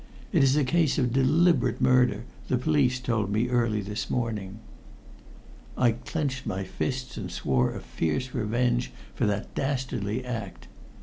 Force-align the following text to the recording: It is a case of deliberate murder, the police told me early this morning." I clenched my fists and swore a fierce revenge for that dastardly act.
It 0.31 0.41
is 0.41 0.57
a 0.57 0.63
case 0.63 0.97
of 0.97 1.13
deliberate 1.13 1.79
murder, 1.79 2.23
the 2.47 2.57
police 2.57 2.99
told 2.99 3.29
me 3.31 3.49
early 3.49 3.81
this 3.81 4.09
morning." 4.09 4.57
I 5.77 5.91
clenched 5.91 6.47
my 6.47 6.63
fists 6.63 7.17
and 7.17 7.29
swore 7.29 7.75
a 7.75 7.79
fierce 7.81 8.33
revenge 8.33 8.91
for 9.13 9.27
that 9.27 9.53
dastardly 9.53 10.25
act. 10.25 10.67